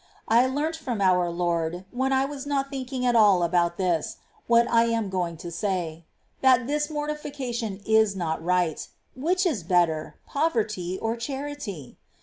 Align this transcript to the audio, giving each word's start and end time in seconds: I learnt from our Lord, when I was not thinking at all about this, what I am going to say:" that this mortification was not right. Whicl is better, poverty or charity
I 0.27 0.47
learnt 0.47 0.75
from 0.75 0.99
our 0.99 1.29
Lord, 1.29 1.85
when 1.91 2.11
I 2.11 2.25
was 2.25 2.47
not 2.47 2.71
thinking 2.71 3.05
at 3.05 3.15
all 3.15 3.43
about 3.43 3.77
this, 3.77 4.17
what 4.47 4.67
I 4.67 4.85
am 4.85 5.09
going 5.11 5.37
to 5.37 5.51
say:" 5.51 6.05
that 6.41 6.65
this 6.65 6.89
mortification 6.89 7.81
was 7.87 8.15
not 8.15 8.43
right. 8.43 8.87
Whicl 9.15 9.45
is 9.45 9.61
better, 9.61 10.15
poverty 10.25 10.97
or 10.99 11.15
charity 11.17 11.97